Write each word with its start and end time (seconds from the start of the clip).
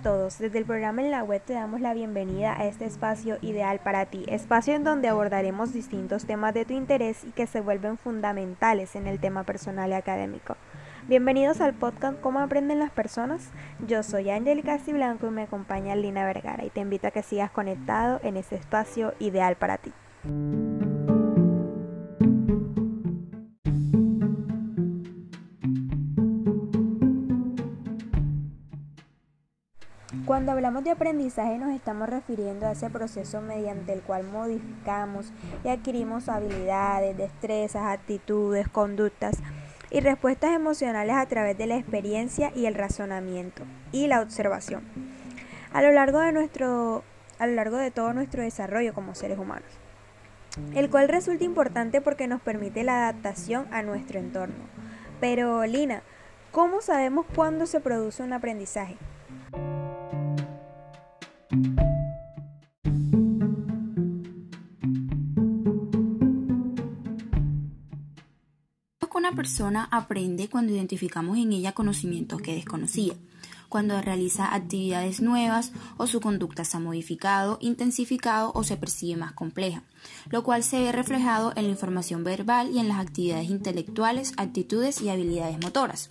todos, 0.00 0.38
desde 0.38 0.58
el 0.58 0.64
programa 0.64 1.02
en 1.02 1.10
la 1.10 1.24
web 1.24 1.42
te 1.44 1.54
damos 1.54 1.80
la 1.80 1.92
bienvenida 1.92 2.54
a 2.56 2.66
este 2.66 2.84
espacio 2.84 3.38
ideal 3.42 3.80
para 3.80 4.06
ti, 4.06 4.24
espacio 4.28 4.74
en 4.74 4.84
donde 4.84 5.08
abordaremos 5.08 5.72
distintos 5.72 6.24
temas 6.24 6.54
de 6.54 6.64
tu 6.64 6.72
interés 6.72 7.24
y 7.24 7.32
que 7.32 7.48
se 7.48 7.60
vuelven 7.60 7.98
fundamentales 7.98 8.94
en 8.94 9.08
el 9.08 9.18
tema 9.18 9.42
personal 9.42 9.90
y 9.90 9.94
académico. 9.94 10.56
Bienvenidos 11.08 11.60
al 11.60 11.74
podcast 11.74 12.20
Cómo 12.20 12.38
aprenden 12.38 12.78
las 12.78 12.92
personas. 12.92 13.50
Yo 13.84 14.04
soy 14.04 14.30
Angélica 14.30 14.78
Blanco 14.86 15.26
y 15.26 15.30
me 15.30 15.42
acompaña 15.42 15.96
Lina 15.96 16.24
Vergara 16.24 16.64
y 16.64 16.70
te 16.70 16.80
invito 16.80 17.08
a 17.08 17.10
que 17.10 17.24
sigas 17.24 17.50
conectado 17.50 18.20
en 18.22 18.36
este 18.36 18.54
espacio 18.54 19.14
ideal 19.18 19.56
para 19.56 19.78
ti. 19.78 19.92
Cuando 30.26 30.52
hablamos 30.52 30.84
de 30.84 30.90
aprendizaje 30.90 31.56
nos 31.56 31.74
estamos 31.74 32.06
refiriendo 32.06 32.66
a 32.66 32.72
ese 32.72 32.90
proceso 32.90 33.40
mediante 33.40 33.94
el 33.94 34.02
cual 34.02 34.24
modificamos 34.24 35.32
y 35.64 35.68
adquirimos 35.68 36.28
habilidades, 36.28 37.16
destrezas, 37.16 37.82
actitudes, 37.86 38.68
conductas 38.68 39.38
y 39.90 40.00
respuestas 40.00 40.52
emocionales 40.52 41.16
a 41.16 41.24
través 41.26 41.56
de 41.56 41.66
la 41.66 41.76
experiencia 41.76 42.52
y 42.54 42.66
el 42.66 42.74
razonamiento 42.74 43.62
y 43.90 44.06
la 44.06 44.20
observación 44.20 44.82
a 45.72 45.80
lo 45.80 45.92
largo 45.92 46.20
de 46.20 46.32
nuestro 46.32 47.04
a 47.38 47.46
lo 47.46 47.54
largo 47.54 47.78
de 47.78 47.90
todo 47.90 48.12
nuestro 48.12 48.42
desarrollo 48.42 48.92
como 48.92 49.14
seres 49.14 49.38
humanos. 49.38 49.68
El 50.74 50.90
cual 50.90 51.08
resulta 51.08 51.44
importante 51.44 52.02
porque 52.02 52.28
nos 52.28 52.42
permite 52.42 52.84
la 52.84 53.08
adaptación 53.08 53.66
a 53.72 53.82
nuestro 53.82 54.20
entorno. 54.20 54.66
Pero 55.20 55.64
Lina, 55.64 56.02
¿cómo 56.50 56.82
sabemos 56.82 57.24
cuándo 57.34 57.66
se 57.66 57.80
produce 57.80 58.22
un 58.22 58.34
aprendizaje? 58.34 58.98
Persona 69.32 69.88
aprende 69.90 70.48
cuando 70.48 70.72
identificamos 70.72 71.36
en 71.38 71.52
ella 71.52 71.72
conocimientos 71.72 72.40
que 72.40 72.54
desconocía, 72.54 73.14
cuando 73.68 74.00
realiza 74.02 74.54
actividades 74.54 75.22
nuevas 75.22 75.72
o 75.96 76.06
su 76.06 76.20
conducta 76.20 76.64
se 76.64 76.76
ha 76.76 76.80
modificado, 76.80 77.58
intensificado 77.60 78.52
o 78.54 78.64
se 78.64 78.76
percibe 78.76 79.16
más 79.16 79.32
compleja, 79.32 79.82
lo 80.30 80.42
cual 80.42 80.62
se 80.62 80.80
ve 80.80 80.92
reflejado 80.92 81.52
en 81.56 81.64
la 81.64 81.70
información 81.70 82.22
verbal 82.22 82.70
y 82.70 82.78
en 82.78 82.88
las 82.88 82.98
actividades 82.98 83.48
intelectuales, 83.48 84.34
actitudes 84.36 85.00
y 85.00 85.08
habilidades 85.08 85.58
motoras. 85.60 86.10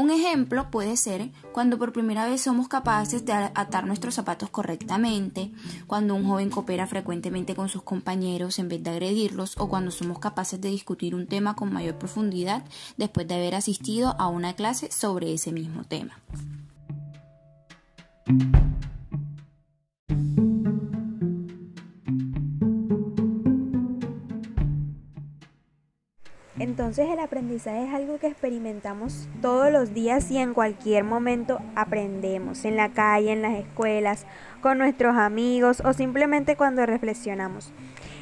Un 0.00 0.10
ejemplo 0.10 0.70
puede 0.70 0.96
ser 0.96 1.28
cuando 1.52 1.76
por 1.76 1.92
primera 1.92 2.26
vez 2.26 2.40
somos 2.40 2.68
capaces 2.68 3.26
de 3.26 3.34
atar 3.34 3.86
nuestros 3.86 4.14
zapatos 4.14 4.48
correctamente, 4.48 5.52
cuando 5.86 6.14
un 6.14 6.26
joven 6.26 6.48
coopera 6.48 6.86
frecuentemente 6.86 7.54
con 7.54 7.68
sus 7.68 7.82
compañeros 7.82 8.58
en 8.58 8.70
vez 8.70 8.82
de 8.82 8.88
agredirlos 8.88 9.56
o 9.58 9.68
cuando 9.68 9.90
somos 9.90 10.18
capaces 10.18 10.58
de 10.58 10.70
discutir 10.70 11.14
un 11.14 11.26
tema 11.26 11.54
con 11.54 11.70
mayor 11.70 11.98
profundidad 11.98 12.64
después 12.96 13.28
de 13.28 13.34
haber 13.34 13.54
asistido 13.54 14.16
a 14.18 14.28
una 14.28 14.54
clase 14.54 14.90
sobre 14.90 15.34
ese 15.34 15.52
mismo 15.52 15.84
tema. 15.84 16.18
Entonces 26.58 27.08
el 27.08 27.20
aprendizaje 27.20 27.84
es 27.84 27.94
algo 27.94 28.18
que 28.18 28.26
experimentamos 28.26 29.28
todos 29.40 29.70
los 29.70 29.94
días 29.94 30.30
y 30.30 30.38
en 30.38 30.52
cualquier 30.52 31.04
momento 31.04 31.60
aprendemos, 31.76 32.64
en 32.64 32.76
la 32.76 32.88
calle, 32.88 33.32
en 33.32 33.40
las 33.40 33.54
escuelas, 33.54 34.26
con 34.60 34.78
nuestros 34.78 35.16
amigos 35.16 35.80
o 35.84 35.92
simplemente 35.92 36.56
cuando 36.56 36.84
reflexionamos. 36.86 37.72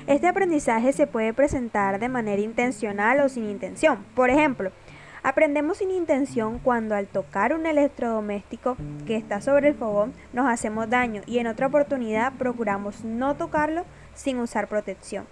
Este 0.07 0.27
aprendizaje 0.27 0.93
se 0.93 1.07
puede 1.07 1.33
presentar 1.33 1.99
de 1.99 2.09
manera 2.09 2.41
intencional 2.43 3.21
o 3.21 3.29
sin 3.29 3.49
intención. 3.49 4.05
Por 4.15 4.29
ejemplo, 4.31 4.73
aprendemos 5.23 5.79
sin 5.79 5.91
intención 5.91 6.59
cuando 6.59 6.95
al 6.95 7.07
tocar 7.07 7.55
un 7.55 7.67
electrodoméstico 7.67 8.77
que 9.07 9.17
está 9.17 9.41
sobre 9.41 9.69
el 9.69 9.75
fogón 9.75 10.13
nos 10.35 10.49
hacemos 10.49 10.89
daño 10.91 11.23
y 11.27 11.39
en 11.39 11.47
otra 11.47 11.67
oportunidad 11.67 12.35
procuramos 12.35 13.05
no 13.05 13.37
tocarlo 13.37 13.85
sin 14.15 14.39
usar 14.39 14.69
protección. 14.69 15.27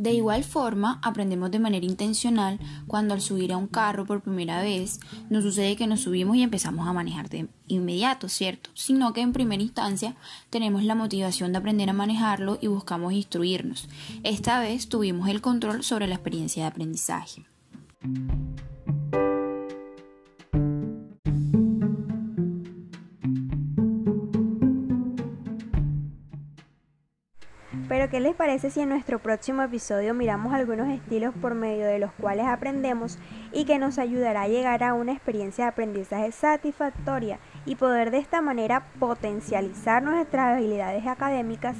De 0.00 0.14
igual 0.14 0.44
forma, 0.44 0.98
aprendemos 1.02 1.50
de 1.50 1.58
manera 1.58 1.84
intencional 1.84 2.58
cuando 2.86 3.12
al 3.12 3.20
subir 3.20 3.52
a 3.52 3.58
un 3.58 3.66
carro 3.66 4.06
por 4.06 4.22
primera 4.22 4.62
vez 4.62 4.98
no 5.28 5.42
sucede 5.42 5.76
que 5.76 5.86
nos 5.86 6.00
subimos 6.00 6.36
y 6.36 6.42
empezamos 6.42 6.88
a 6.88 6.94
manejar 6.94 7.28
de 7.28 7.48
inmediato, 7.66 8.30
¿cierto? 8.30 8.70
Sino 8.72 9.12
que 9.12 9.20
en 9.20 9.34
primera 9.34 9.62
instancia 9.62 10.16
tenemos 10.48 10.84
la 10.84 10.94
motivación 10.94 11.52
de 11.52 11.58
aprender 11.58 11.90
a 11.90 11.92
manejarlo 11.92 12.56
y 12.62 12.68
buscamos 12.68 13.12
instruirnos. 13.12 13.90
Esta 14.22 14.58
vez 14.58 14.88
tuvimos 14.88 15.28
el 15.28 15.42
control 15.42 15.84
sobre 15.84 16.06
la 16.06 16.14
experiencia 16.14 16.62
de 16.62 16.68
aprendizaje. 16.68 17.44
Pero 28.00 28.10
¿qué 28.10 28.20
les 28.20 28.34
parece 28.34 28.70
si 28.70 28.80
en 28.80 28.88
nuestro 28.88 29.18
próximo 29.18 29.60
episodio 29.60 30.14
miramos 30.14 30.54
algunos 30.54 30.88
estilos 30.88 31.34
por 31.38 31.54
medio 31.54 31.84
de 31.84 31.98
los 31.98 32.10
cuales 32.12 32.46
aprendemos 32.46 33.18
y 33.52 33.66
que 33.66 33.78
nos 33.78 33.98
ayudará 33.98 34.44
a 34.44 34.48
llegar 34.48 34.82
a 34.82 34.94
una 34.94 35.12
experiencia 35.12 35.64
de 35.64 35.72
aprendizaje 35.72 36.32
satisfactoria 36.32 37.38
y 37.66 37.74
poder 37.74 38.10
de 38.10 38.16
esta 38.16 38.40
manera 38.40 38.86
potencializar 38.98 40.02
nuestras 40.02 40.56
habilidades 40.56 41.06
académicas? 41.06 41.76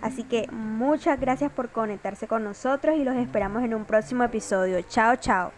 Así 0.00 0.22
que 0.22 0.46
muchas 0.52 1.18
gracias 1.18 1.50
por 1.50 1.70
conectarse 1.70 2.28
con 2.28 2.44
nosotros 2.44 2.94
y 2.96 3.02
los 3.02 3.16
esperamos 3.16 3.64
en 3.64 3.74
un 3.74 3.86
próximo 3.86 4.22
episodio. 4.22 4.80
Chao, 4.82 5.16
chao. 5.16 5.50